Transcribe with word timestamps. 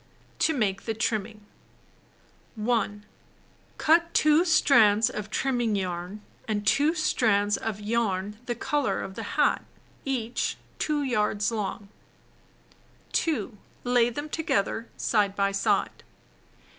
To 0.39 0.53
Make 0.55 0.85
the 0.85 0.95
Trimming 0.95 1.45
1. 2.55 3.05
Cut 3.77 4.11
2 4.15 4.45
strands 4.45 5.11
of 5.11 5.29
trimming 5.29 5.75
yarn 5.75 6.21
and 6.47 6.65
2 6.65 6.95
strands 6.95 7.55
of 7.55 7.79
yam 7.79 8.39
the 8.47 8.55
color 8.55 9.01
of 9.03 9.13
the 9.13 9.21
hat, 9.37 9.63
each 10.03 10.57
2 10.79 11.03
yards 11.03 11.51
long. 11.51 11.89
2. 13.11 13.55
Lay 13.83 14.09
them 14.09 14.27
together, 14.27 14.87
side 14.97 15.35
by 15.35 15.51
side. 15.51 16.03